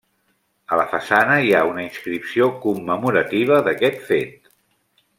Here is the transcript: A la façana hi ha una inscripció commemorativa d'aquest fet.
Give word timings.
A 0.75 0.79
la 0.79 0.85
façana 0.93 1.35
hi 1.43 1.51
ha 1.57 1.61
una 1.73 1.83
inscripció 1.89 2.49
commemorativa 2.65 3.63
d'aquest 3.69 4.05
fet. 4.13 4.55